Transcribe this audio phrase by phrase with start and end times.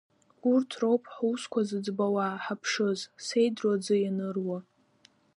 [0.51, 4.59] Урҭ роуп ҳусқәа зыӡбауа, ҳаԥшыз, сеидру аӡы ианыруа…